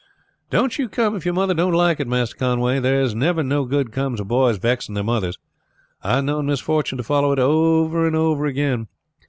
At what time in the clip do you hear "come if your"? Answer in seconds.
0.89-1.35